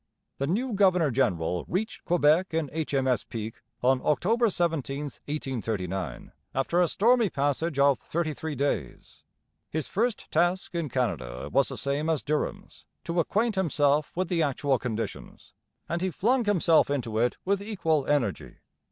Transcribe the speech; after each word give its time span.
The 0.39 0.47
new 0.47 0.73
governor 0.73 1.11
general 1.11 1.63
reached 1.67 2.05
Quebec 2.05 2.55
in 2.55 2.71
H.M.S. 2.73 3.23
Pique 3.23 3.61
on 3.83 4.01
October 4.03 4.49
17, 4.49 5.03
1839, 5.03 6.31
after 6.55 6.81
a 6.81 6.87
stormy 6.87 7.29
passage 7.29 7.77
of 7.77 7.99
thirty 7.99 8.33
three 8.33 8.55
days. 8.55 9.21
His 9.69 9.85
first 9.87 10.31
task 10.31 10.73
in 10.73 10.89
Canada 10.89 11.49
was 11.53 11.67
the 11.69 11.77
same 11.77 12.09
as 12.09 12.23
Durham's 12.23 12.85
to 13.03 13.19
acquaint 13.19 13.53
himself 13.53 14.11
with 14.15 14.27
the 14.27 14.41
actual 14.41 14.79
conditions 14.79 15.53
and 15.87 16.01
he 16.01 16.09
flung 16.09 16.45
himself 16.45 16.89
into 16.89 17.19
it 17.19 17.37
with 17.45 17.61
equal 17.61 18.07
energy. 18.07 18.55